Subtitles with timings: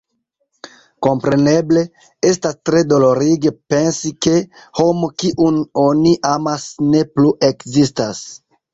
[1.07, 1.83] Kompreneble,
[2.31, 4.35] estas tre dolorige pensi, ke
[4.83, 8.29] homo, kiun oni amis, ne plu ekzistas.